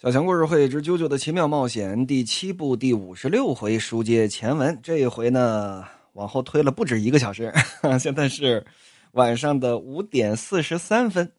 [0.00, 4.78] 小强故事会之《啾啾的奇妙冒险》第七部第五十六回书接前文。
[4.80, 7.52] 这一回呢，往后推了不止一个小时，
[7.98, 8.64] 现在是
[9.10, 11.32] 晚上的五点四十三分，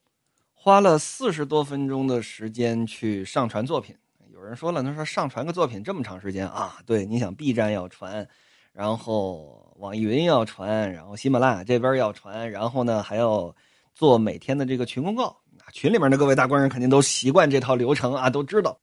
[0.54, 3.96] 花了四十多分钟的时间去上传作品。
[4.34, 6.80] 有人说了，他说上传个作品这么长时间啊？
[6.86, 8.28] 对，你想 B 站要传，
[8.74, 13.56] 然后网易云要传，然后喜马拉雅这边要传，然后呢还要
[13.96, 15.38] 做每天的这个群公告。
[15.72, 18.80] 群里面的各位大官人肯定都习惯这套流程啊，都知道。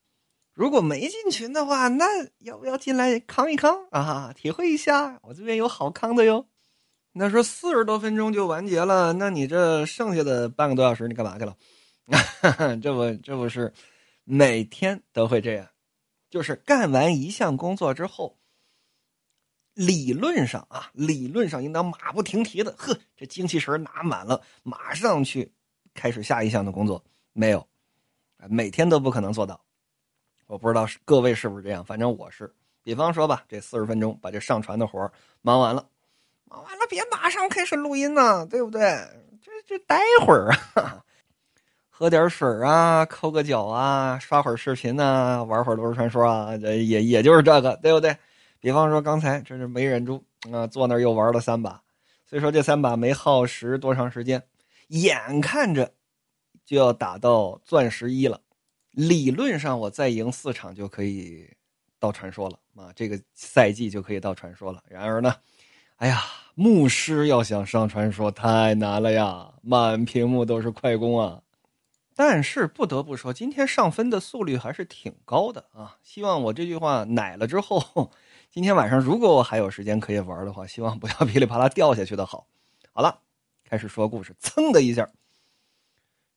[0.54, 2.04] 如果没进群的话，那
[2.38, 4.32] 要不要进来康一康啊？
[4.34, 6.46] 体会一下，我这边有好康的哟。
[7.12, 11.56] 那说四十多分钟就完结了，那你这剩下的半个多小时你干嘛去了？
[12.82, 13.72] 这不这不是
[14.24, 15.68] 每天都会这样，
[16.30, 18.38] 就是干完一项工作之后，
[19.74, 25.52] 理论上啊，理论上应当马不停蹄的，呵，这精气神拿满了，马上去。
[25.96, 27.66] 开始下一项的工作没有，
[28.48, 29.60] 每天都不可能做到。
[30.46, 32.52] 我不知道各位是不是这样，反正我是。
[32.82, 35.10] 比方说吧，这四十分钟把这上传的活
[35.42, 35.84] 忙完了，
[36.44, 38.80] 忙完了别马上开始录音呢，对不对？
[39.42, 41.02] 这这待会儿啊，
[41.90, 48.16] 喝点水啊，抠个脚啊，刷会儿视频啊，玩会儿炉石传说啊，也也就是这个，对不对？
[48.60, 51.82] 比方说刚才这是没忍住啊，坐那又玩了三把，
[52.24, 54.40] 所以说这三把没耗时多长时间。
[54.88, 55.94] 眼看着
[56.64, 58.40] 就要打到钻石一了，
[58.90, 61.48] 理论上我再赢四场就可以
[61.98, 62.92] 到传说了啊！
[62.94, 64.82] 这个赛季就可以到传说了。
[64.88, 65.34] 然而呢，
[65.96, 66.22] 哎呀，
[66.54, 71.42] 牧师要想上传说太难了呀，满屏幕都是快攻啊！
[72.14, 75.98] 但是不得不说，今天上分的速率还是挺高的啊！
[76.02, 78.10] 希望我这句话奶了之后，
[78.50, 82.46] 今天晚上如果我还有时间可以玩的话，希望不要 噼里啪啦掉下去的好。
[82.92, 83.25] 好了。
[83.68, 85.10] 开始说故事，噌的一下，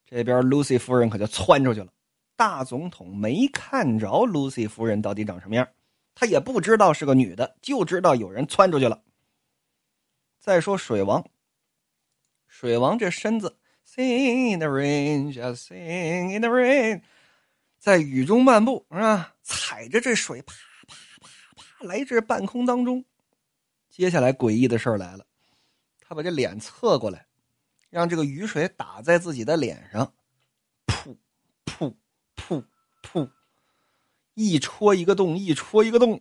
[0.04, 1.92] 这边 Lucy 夫人可就窜出去了。
[2.34, 5.68] 大总统没看着 Lucy 夫人到底长什么样，
[6.12, 9.00] 他也不知道是个女的，就知道有人窜出去了。
[10.40, 11.24] 再说水王，
[12.48, 17.02] 水王这身子，Sing in the rain, just sing in the rain，
[17.78, 20.52] 在雨中漫步啊，踩着这水，啪
[20.88, 23.04] 啪啪啪来至半空当中。
[23.88, 25.26] 接下来诡异的事儿来了。
[26.10, 27.24] 他把这脸侧过来，
[27.88, 30.12] 让这个雨水打在自己的脸上，
[30.88, 31.16] 噗
[31.64, 31.94] 噗
[32.34, 32.64] 噗
[33.00, 33.30] 噗，
[34.34, 36.20] 一戳一个洞，一戳一个洞，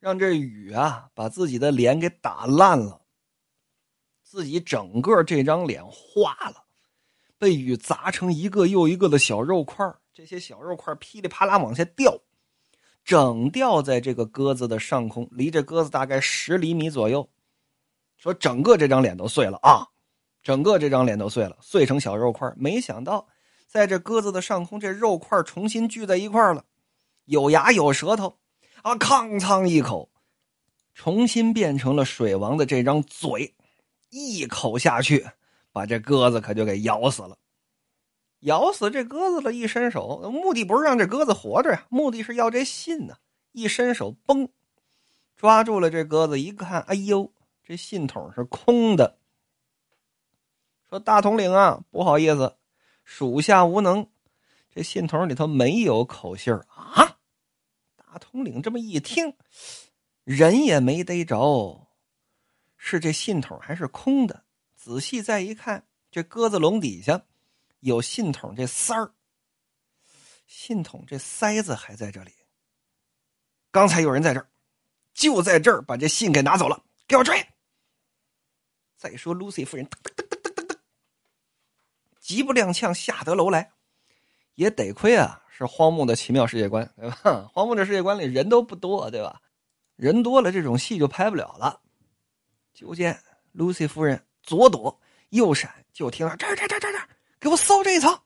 [0.00, 3.02] 让这雨啊把自己的脸给打烂了，
[4.24, 6.64] 自己整个这张脸化了，
[7.38, 12.18] 被雨砸成一个又一个的小肉块这些小肉块噼里啪啦往下掉，
[13.04, 17.30] 整掉在这个鸽子的上空，离这鸽子大概十厘米左右。
[18.22, 19.84] 说整个这张脸都碎了啊，
[20.44, 22.48] 整个这张脸都碎了，碎成小肉块。
[22.56, 23.26] 没想到，
[23.66, 26.64] 在这鸽子的上空，这肉块重新聚在一块了，
[27.24, 28.38] 有牙有舌头，
[28.82, 30.08] 啊，吭哧一口，
[30.94, 33.56] 重新变成了水王的这张嘴，
[34.10, 35.26] 一口下去，
[35.72, 37.36] 把这鸽子可就给咬死了。
[38.42, 43.16] 咬死这鸽子了，一伸手，目的不是让这鸽子活着呀，目的是要这信呢。
[43.50, 44.48] 一伸手，嘣，
[45.34, 47.31] 抓住了这鸽子，一看，哎呦！
[47.62, 49.18] 这信筒是空的。
[50.88, 52.56] 说大统领啊，不好意思，
[53.04, 54.10] 属下无能。
[54.68, 57.18] 这信筒里头没有口信啊。
[57.96, 59.34] 大统领这么一听，
[60.24, 61.88] 人也没逮着，
[62.76, 64.44] 是这信筒还是空的？
[64.76, 67.22] 仔细再一看，这鸽子笼底下
[67.80, 69.12] 有信筒这塞儿，
[70.46, 72.32] 信筒这塞子还在这里。
[73.70, 74.50] 刚才有人在这儿，
[75.14, 77.46] 就在这儿把这信给拿走了，给我追！
[79.02, 80.76] 再说，Lucy 夫人噔噔噔噔噔噔，
[82.20, 83.72] 急不踉跄下得楼来，
[84.54, 87.50] 也得亏啊，是荒木的奇妙世界观，对吧？
[87.52, 89.40] 荒木的世界观里人都不多，对吧？
[89.96, 91.80] 人多了，这种戏就拍不了了。
[92.72, 93.20] 就见
[93.56, 97.08] Lucy 夫人左躲右闪，就听到这儿这儿这儿这儿，
[97.40, 98.16] 给我搜这一层，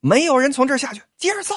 [0.00, 1.54] 没有人从这儿下去，接着搜。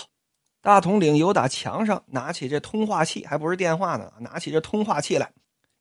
[0.60, 5.32] 大统领有打墙上拿起这通话器，还不是电话呢，拿起这通话器来，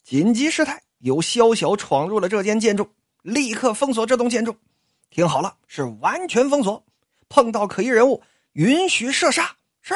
[0.04, 0.80] 紧急事态。
[0.98, 2.88] 有宵小闯入了这间建筑，
[3.22, 4.56] 立刻封锁这栋建筑。
[5.10, 6.84] 听好了，是完全封锁。
[7.28, 8.22] 碰到可疑人物，
[8.52, 9.56] 允许射杀。
[9.82, 9.94] 是。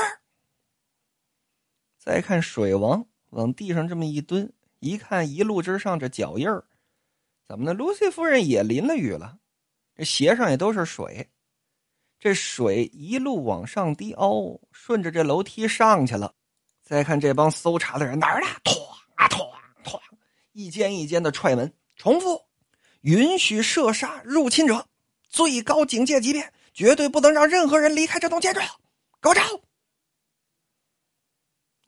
[1.99, 6.65] 再看水王往地上这么一蹲，一看一路之上这脚印儿，
[7.47, 7.75] 怎么呢？
[7.75, 9.39] 露西夫人也淋了雨了，
[9.95, 11.29] 这鞋上也都是水。
[12.19, 16.35] 这水一路往上滴，哦，顺着这楼梯上去了。
[16.83, 18.47] 再看这帮搜查的人哪儿呢？
[20.61, 22.43] 一间一间的踹门，重复，
[23.01, 24.87] 允许射杀入侵者，
[25.29, 28.61] 最高警戒级别，绝对不能让任何人离开这栋建筑。
[29.23, 29.43] 给我找，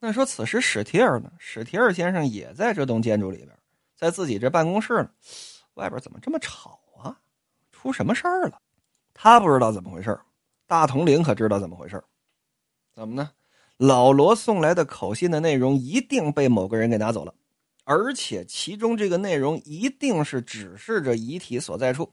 [0.00, 1.30] 那说此时史提尔呢？
[1.38, 3.50] 史提尔先生也在这栋建筑里边，
[3.94, 5.10] 在自己这办公室呢。
[5.74, 7.18] 外边怎么这么吵啊？
[7.72, 8.58] 出什么事儿了？
[9.12, 10.18] 他不知道怎么回事
[10.66, 12.02] 大统领可知道怎么回事
[12.94, 13.32] 怎么呢？
[13.76, 17.34] 老罗送来的口信的内容一定被某个人给拿走了，
[17.84, 22.12] 而且其中这个内容一定是指示着遗体所在处。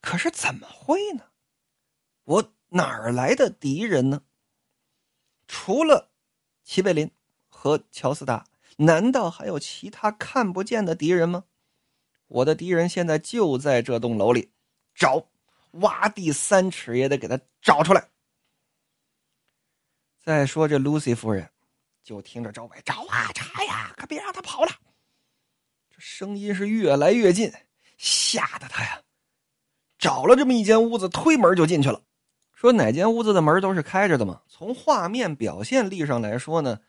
[0.00, 1.24] 可是怎么会呢？
[2.24, 4.22] 我哪儿来的敌人呢？
[5.48, 6.10] 除了……
[6.62, 7.10] 齐贝林
[7.48, 11.44] 和乔斯达，难道还有其他看不见的敌人吗？
[12.28, 14.52] 我的敌人现在就在这栋楼里，
[14.94, 15.26] 找，
[15.72, 18.08] 挖地三尺也得给他找出来。
[20.20, 21.50] 再说这露西夫人，
[22.02, 24.70] 就听着周围找啊查呀，可别让他跑了。
[25.90, 27.52] 这声音是越来越近，
[27.96, 29.00] 吓得他呀，
[29.98, 32.02] 找了这么一间屋子，推门就进去了。
[32.52, 34.42] 说哪间屋子的门都是开着的嘛？
[34.48, 36.80] 从画面表现力上来说呢，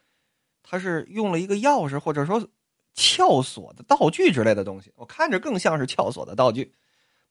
[0.61, 2.47] 他是用了一个钥匙或者说
[2.93, 4.91] 撬锁的道具之类的东西。
[4.95, 6.73] 我看着更像是撬锁的道具，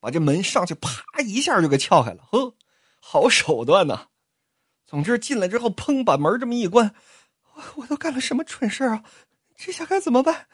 [0.00, 0.90] 把这门上去啪
[1.24, 2.24] 一下就给撬开了。
[2.30, 2.54] 呵，
[3.00, 4.08] 好手段呐！
[4.84, 6.94] 总之进来之后，砰，把门这么一关，
[7.54, 9.04] 我我都干了什么蠢事啊？
[9.56, 10.48] 这下该怎么办？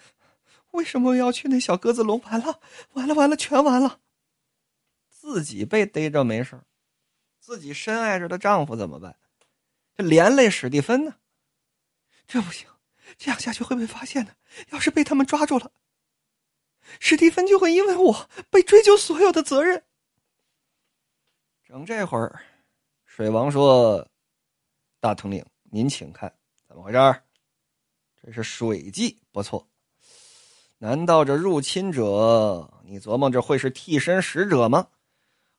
[0.73, 2.21] 为什么要去那小鸽子笼？
[2.25, 2.61] 完了，
[2.93, 4.00] 完了，完了，全完了！
[5.09, 6.61] 自己被逮着没事
[7.41, 9.17] 自己深爱着的丈夫怎么办？
[9.97, 11.17] 这连累史蒂芬呢？
[12.27, 12.69] 这不行，
[13.17, 14.37] 这样下去会被发现的。
[14.71, 15.73] 要是被他们抓住了，
[17.00, 19.85] 史蒂芬就会因为我被追究所有的责任。
[21.65, 22.41] 整这会儿，
[23.05, 24.06] 水王说
[25.00, 26.38] ：“大统领，您请看，
[26.79, 27.25] 怎么回事儿？
[28.23, 29.67] 这是水迹，不错。
[30.79, 34.87] 难道这入侵者，你琢磨着会是替身使者吗？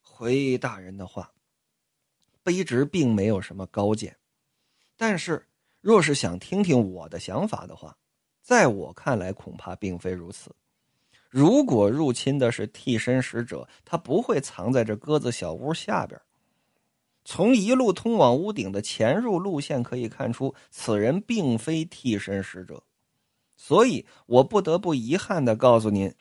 [0.02, 1.34] 回大人的话。”
[2.42, 4.16] 卑职并没有什么高见，
[4.96, 5.46] 但是
[5.82, 7.98] 若是想听听我的想法的话，
[8.42, 10.56] 在我看来恐怕并非如此。
[11.30, 16.18] 如果入侵的是替身使者，他不会藏在这鸽子小屋下边。
[17.24, 22.84] 从一路通往屋顶的潜入路线可以看出，此人并非替身使者。
[23.56, 26.16] 所以我不得不遗憾的告诉您，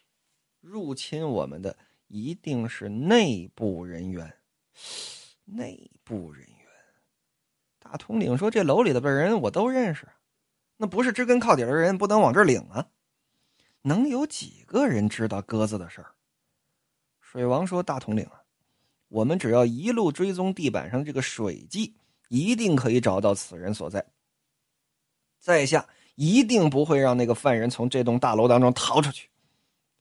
[0.60, 1.76] 入侵我们的
[2.08, 4.34] 一定是内部人员。
[5.44, 6.66] 内部人员，
[7.78, 10.06] 大统领说：“这楼里的人我都认识，
[10.76, 12.88] 那不是知根靠底的人，不能往这儿领啊。
[13.82, 16.14] 能有几个人知道鸽子的事儿？”
[17.20, 18.42] 水王说：“大统领啊，
[19.08, 21.94] 我们只要一路追踪地板上这个水迹，
[22.28, 24.04] 一定可以找到此人所在。
[25.40, 29.28] 在下一定不会让那个犯人从这栋大楼当中逃出去，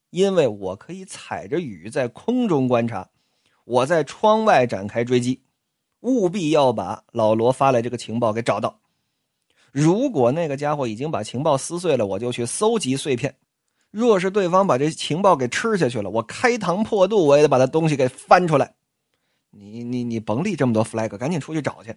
[0.09, 3.09] 因为我可以踩着雨在空中观察。”
[3.68, 5.42] 我在窗外展开追击，
[6.00, 8.80] 务必要把老罗发来这个情报给找到。
[9.74, 13.30] 如果那个家伙已经把情报撕碎了，我就去搜集碎片；
[13.92, 18.74] 若是对方把这情报给吃下去了，我开膛破肚，我也得把他东西给翻出来。
[19.50, 21.96] 你你你甭立这么多 flag，赶紧出去找去。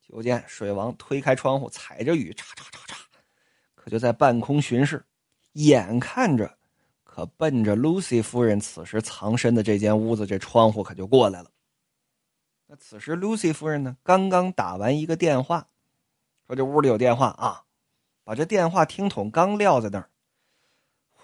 [0.00, 2.96] 就见水王推开窗户，踩着雨，嚓嚓嚓嚓，
[3.74, 5.04] 可就在半空巡视，
[5.52, 6.58] 眼看着。
[7.04, 11.50] 可奔着 Lucy 夫人此时藏身的这间屋子，这窗户可就过来了。
[12.66, 15.68] 那此时 Lucy 夫人呢，刚刚打完一个电话，
[16.46, 17.64] 说这屋里有电话啊，
[18.24, 20.08] 把这电话听筒刚撂在那儿。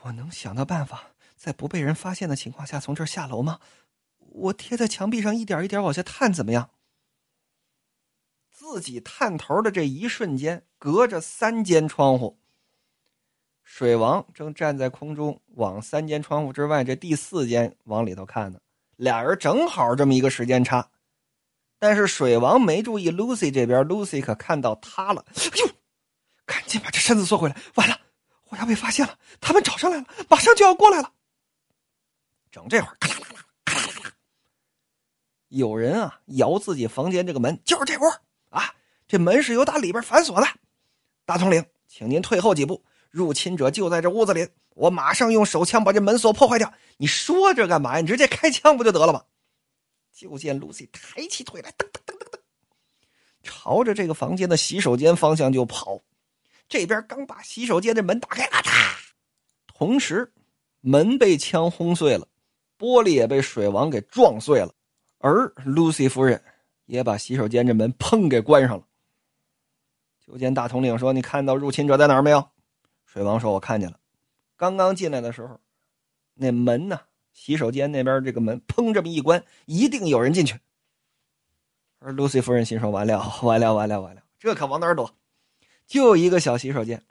[0.03, 3.59] 我能想到办法，在不被人发现的情况下从这儿下楼吗？
[4.33, 6.71] 我贴在墙壁上一点一点往下探，怎么样？
[8.51, 12.39] 自己探头的这一瞬间，隔着三间窗户。
[13.63, 18.59] 水王正站在空中，往三间窗户之外这第四间往里头看呢。
[18.97, 20.89] 俩人正好这么一个时间差，
[21.79, 25.25] 但是水王没注意 Lucy 这边，Lucy 可看到他了。
[25.37, 25.69] 哎呦，
[26.45, 27.57] 赶紧把这身子缩回来！
[27.77, 28.01] 完了，
[28.49, 29.19] 我要被发现了！
[29.41, 31.13] 他们找上来了，马上就要过来了。
[32.51, 33.28] 整这会儿，咔啦啦，
[35.49, 38.05] 有人啊摇自己房间这个门，就是这屋
[38.51, 38.75] 啊！
[39.07, 40.47] 这门是由打里边反锁的。
[41.25, 42.85] 大统领，请您退后几步。
[43.11, 46.73] 入侵者就在这屋子里，我马上用手枪把这门锁破坏掉。
[46.99, 48.01] 你说这干嘛呀？
[48.01, 49.25] 你直接开枪不就得了吗？
[50.13, 52.39] 就见露西抬起腿来，噔噔噔噔噔，
[53.43, 56.03] 朝着这个房间的洗手间方向就跑。
[56.69, 58.97] 这边刚把洗手间的门打开，啊嚓！
[59.73, 60.31] 同时
[60.81, 62.29] 门被枪轰碎了，
[62.79, 64.75] 玻璃也被水王给撞碎了，
[65.19, 66.43] 而 Lucy 夫人
[66.87, 68.85] 也把洗手间这门砰给关上了。
[70.21, 72.49] 就见大统领说：“你看到入侵者在哪儿没有？”
[73.07, 73.99] 水王说：“我看见了，
[74.57, 75.59] 刚刚进来的时候，
[76.35, 77.01] 那门呢？
[77.33, 80.59] 洗手间那边这个门，砰这么一关，一定有人进去。”
[82.01, 85.13] 而 Lucy 夫人心说：“完了，完了，完了，完了，这可往哪儿躲？”
[85.87, 87.03] 就一个小洗手间，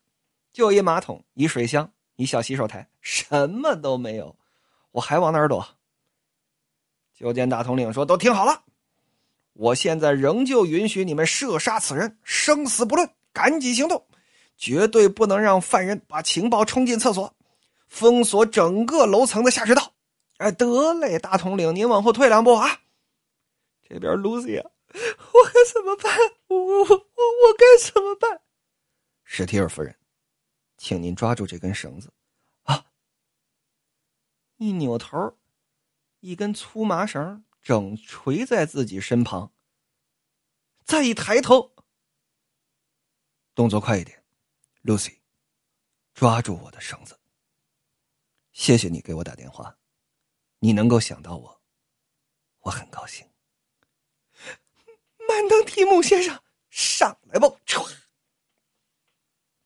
[0.53, 4.35] 就一马桶，一水箱，一小洗手台，什么都没有。
[4.91, 5.67] 我还往哪儿躲？
[7.17, 8.63] 就见大统领说：“都听好了，
[9.53, 14.07] 我现在仍旧允许你们射杀此人，生死不论，赶紧行动，
[14.55, 17.35] 绝对不能让犯人把情报冲进厕所，
[17.87, 19.93] 封锁整个楼层的下水道。”
[20.37, 22.81] 哎，得嘞，大统领，您往后退两步啊！
[23.89, 26.15] 这边 Lucy，我该怎么办？
[26.49, 28.39] 我我我我该怎么办？
[29.23, 29.95] 史提尔夫人，
[30.77, 32.13] 请您抓住这根绳子
[32.65, 32.85] 啊！
[34.57, 35.35] 一扭头，
[36.19, 39.53] 一根粗麻绳正垂在自己身旁。
[40.83, 41.75] 再一抬头，
[43.53, 44.23] 动作快一点
[44.83, 45.19] ，Lucy，
[46.13, 47.19] 抓住我的绳子。
[48.53, 49.77] 谢谢你给我打电话。
[50.59, 51.61] 你能够想到我，
[52.61, 53.29] 我很高兴。
[55.27, 57.47] 曼登提姆先生，上来吧！
[57.65, 57.95] 唰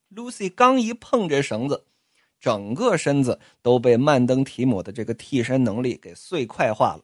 [0.09, 1.87] ，Lucy 刚一碰这绳子，
[2.41, 7.03] 整个身子都被曼登提姆的这个替身能力给碎块化了。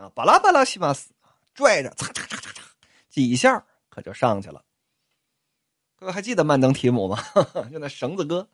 [0.00, 1.10] 啊，巴拉巴拉西马斯，
[1.54, 2.60] 拽着，嚓嚓嚓嚓嚓，
[3.08, 4.62] 几下可就上去了。
[5.96, 7.18] 各位还记得曼登提姆吗？
[7.72, 8.48] 就那绳子哥。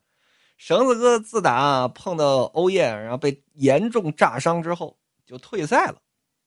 [0.57, 4.97] 绳子哥自打碰到欧耶，然后被严重炸伤之后，
[5.27, 6.01] 就退赛了，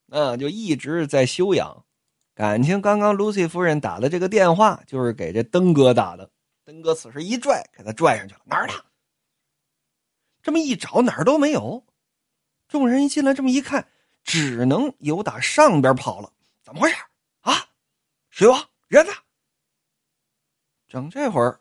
[0.10, 1.86] 嗯，就一直在休养。
[2.34, 6.28] 感情刚刚 Lucy 夫人打的这个电话，就是给这登哥打的。
[6.66, 8.74] 登哥此时一拽，给他拽上去了，哪儿呢？
[10.42, 11.86] 这么一找，哪儿都没有。
[12.68, 13.88] 众人一进来，这么一看，
[14.24, 16.32] 只能由打上边跑了。
[16.62, 16.98] 怎么回事
[17.42, 17.70] 啊？
[18.30, 19.12] 水王人呢？
[20.88, 21.60] 整这会儿，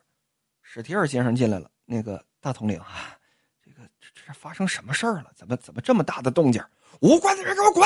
[0.63, 2.25] 史提尔先生进来了，那个。
[2.41, 3.19] 大统领啊，
[3.61, 5.33] 这个这这发生什么事儿了？
[5.35, 6.65] 怎么怎么这么大的动静？
[7.01, 7.85] 无关的人给我滚！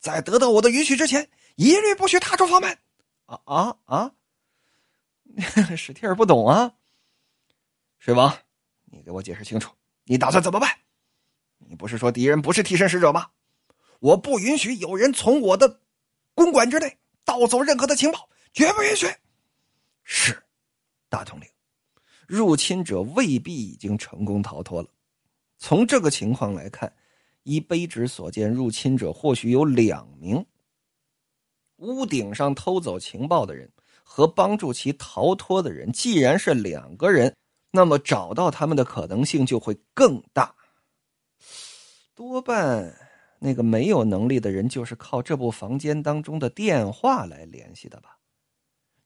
[0.00, 2.76] 在得到我的允许之前，一律不许踏出房门！
[3.26, 4.12] 啊啊啊！
[5.78, 6.74] 史蒂尔不懂啊。
[8.00, 8.36] 水王，
[8.86, 9.72] 你给我解释清楚，
[10.04, 10.70] 你打算怎么办？
[11.58, 13.28] 你不是说敌人不是替身使者吗？
[14.00, 15.80] 我不允许有人从我的
[16.34, 19.06] 公馆之内盗走任何的情报，绝不允许！
[20.02, 20.42] 是，
[21.08, 21.48] 大统领。
[22.26, 24.88] 入侵者未必已经成功逃脱了。
[25.58, 26.92] 从这个情况来看，
[27.44, 30.44] 依卑职所见，入侵者或许有两名。
[31.76, 33.70] 屋顶上偷走情报的人
[34.02, 37.36] 和帮助其逃脱的人，既然是两个人，
[37.72, 40.54] 那么找到他们的可能性就会更大。
[42.14, 42.94] 多半
[43.40, 48.18] 那个没有能力的人，就是靠这部房间当中的电话来联系的吧？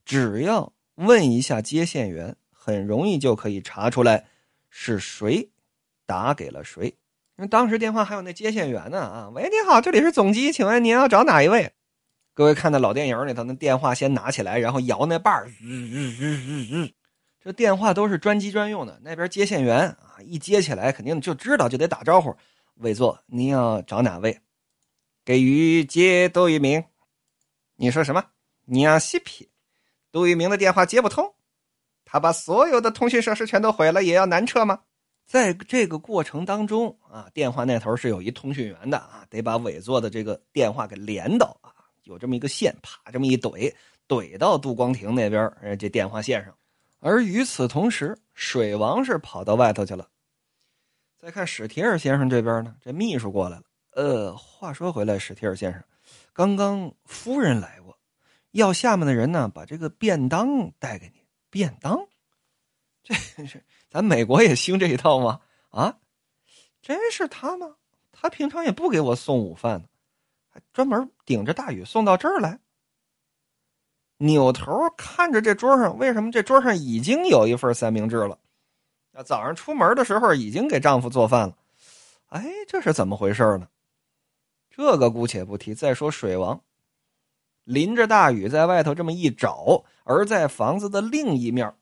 [0.05, 2.37] 只要问一下接线员。
[2.59, 4.27] 很容易就可以查出来
[4.71, 5.51] 是谁
[6.05, 6.87] 打给了谁，
[7.37, 11.75] 因为当时电话还有那接线员呢啊，喂，你好，这里是总机，请问您要找哪一位？
[12.35, 15.49] 各位看那老电影里头，那电话先拿起来，然后摇那把儿，
[17.47, 18.99] 这电话都是专机专用的。
[19.05, 22.35] 那边接线员啊，一接起来肯定就知道，就得打招呼，
[22.79, 24.37] 委座，您要找哪位？
[25.25, 26.83] 给于接杜聿明。
[27.77, 28.25] 你说什么？
[28.65, 29.49] 你要西皮？
[30.11, 31.33] 杜聿明的电话接不通。
[32.05, 34.81] 他把所有的通讯设施全都毁了，也要南撤吗？
[35.25, 41.71] 在这个过程当中啊，电话那头是有一通讯员的啊，得把委座的这个电话给连到啊，
[42.03, 43.73] 有这么一个线，啪这么一怼，
[44.09, 45.49] 怼到杜光庭那边
[45.79, 46.53] 这电话线上。
[46.99, 50.09] 而与此同时，水王是跑到外头去了。
[51.17, 53.65] 再看史提尔先生这边呢，这秘书过来了。
[53.93, 55.83] 呃，话说回来，史提尔先生，
[56.33, 57.99] 刚刚夫人来过，
[58.51, 61.25] 要下面的人呢，把这个便当带给你。
[61.49, 62.07] 便当，
[63.03, 63.15] 这
[63.47, 65.41] 是咱美国也兴这一套吗？
[65.71, 65.99] 啊，
[66.83, 67.77] 真是他吗？
[68.13, 69.85] 他平常也不给我送午饭，
[70.49, 72.59] 还专门顶着大雨送到这儿来。
[74.19, 78.39] 扭头看着这桌上，为什么这桌上已经有一份三明治了？
[79.25, 81.57] 早上出门的时候已经给丈夫做饭了。
[82.29, 83.69] 哎，这是怎么回事呢？
[84.71, 85.75] 这个姑且不提。
[85.75, 86.61] 再说水王。
[87.65, 91.75] 淋着大雨在外头这么一找，而在房子的另一面，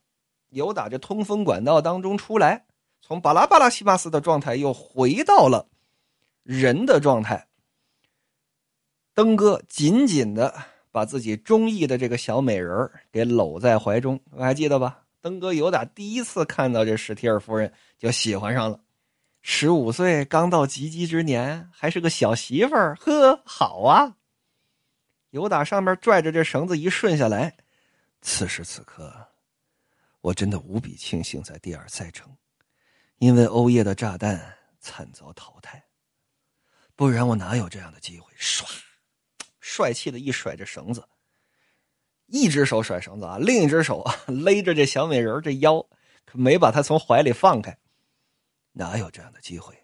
[0.49, 2.65] 由打这通风管道当中出来，
[3.01, 5.67] 从巴拉巴拉西巴斯的状态又回到了
[6.41, 7.47] 人的状态。
[9.13, 10.55] 登哥紧紧的
[10.95, 15.03] 把自己中意的这个小美人给搂在怀中，我还记得吧？
[15.19, 18.79] 登哥由打第一次看到这史提尔夫人就喜欢上了，
[19.41, 24.15] 十五岁刚到及笄之年，还是个小媳妇儿，呵，好啊！
[25.31, 27.57] 由打上面拽着这绳子一顺下来，
[28.21, 29.13] 此时此刻，
[30.21, 32.33] 我真的无比庆幸在第二赛程，
[33.17, 35.83] 因为欧耶的炸弹惨遭淘汰，
[36.95, 38.31] 不然我哪有这样的机会？
[38.39, 38.63] 唰，
[39.67, 41.03] 帅气的一甩着绳子，
[42.27, 45.81] 一只手甩绳子啊，另一只手啊勒着这小美人这腰，
[46.23, 47.75] 可没把她从怀里放开。
[48.73, 49.75] 哪有这样的机会，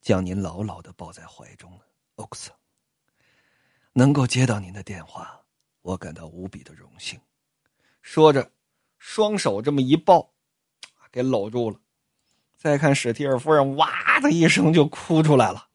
[0.00, 1.82] 将您牢牢的抱在怀中呢，
[2.16, 2.50] 奥克斯？
[3.92, 5.40] 能够接到您的电话，
[5.82, 7.20] 我感到无比的荣幸。
[8.02, 8.50] 说着，
[8.98, 10.32] 双手这么一抱，
[11.12, 11.78] 给搂住了。
[12.56, 15.68] 再看史蒂尔夫人，哇的一声就哭出来了。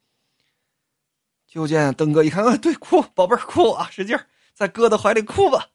[1.58, 4.16] 就见登哥一看，啊，对，哭，宝贝儿，哭啊，使劲
[4.54, 5.72] 在哥的怀里哭吧，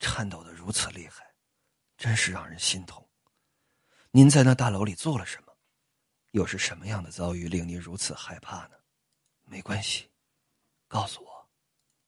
[0.00, 1.24] 颤抖的如此厉害，
[1.96, 3.06] 真是让人心痛。
[4.10, 5.52] 您在那大楼里做了什么？
[6.32, 8.70] 又是什么样的遭遇令您如此害怕呢？
[9.44, 10.06] 没关系，
[10.88, 11.46] 告诉我。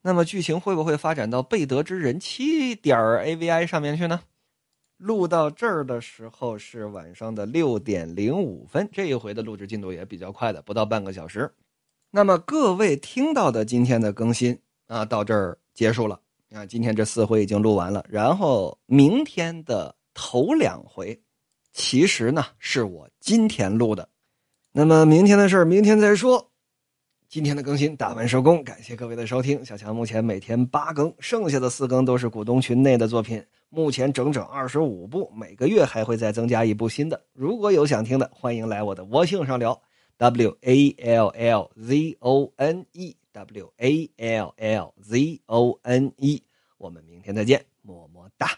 [0.01, 4.25] 那么剧情会不会发展到贝德之人妻点 AVI 上面去呢？
[4.97, 11.55] 录到这儿的时候是晚上的六点零五分，这一回的录制进度也比较快的，不到半个小时。
[12.11, 16.19] 那么各位听到的今天的更新啊，到这儿结束了
[16.51, 16.65] 啊。
[16.65, 21.21] 今天这四回已经录完了，然后明天的头两回，
[21.73, 24.09] 其实呢是我今天录的。
[24.73, 26.51] 那么明天的事儿明天再说。
[27.29, 29.63] 今天的更新打完收工，感谢各位的收听。
[29.63, 37.23] 小强目前每天八更，剩下的四更都是股东群内的作品，目前整整二十五部，每个月还会再增加一部新的。
[37.35, 39.79] 如果有想听的，欢迎来我的微信上聊。
[40.19, 46.43] W A L L Z O N E W A L L Z O N E，
[46.77, 48.49] 我们明天再见，么么哒。